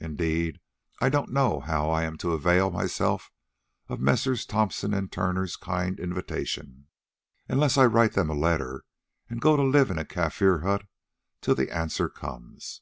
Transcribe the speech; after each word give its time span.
Indeed, 0.00 0.58
I 1.00 1.08
don't 1.08 1.30
know 1.32 1.60
how 1.60 1.88
I 1.88 2.02
am 2.02 2.18
to 2.18 2.32
avail 2.32 2.72
myself 2.72 3.30
of 3.88 4.00
Messrs. 4.00 4.44
Thomson 4.44 4.92
& 5.08 5.10
Turner's 5.10 5.54
kind 5.54 6.00
invitation, 6.00 6.88
unless 7.48 7.78
I 7.78 7.86
write 7.86 8.14
them 8.14 8.28
a 8.28 8.34
letter 8.34 8.82
and 9.30 9.40
go 9.40 9.56
to 9.56 9.62
live 9.62 9.92
in 9.92 9.98
a 10.00 10.04
Kaffir 10.04 10.64
hut 10.64 10.84
till 11.42 11.54
the 11.54 11.70
answer 11.70 12.08
comes." 12.08 12.80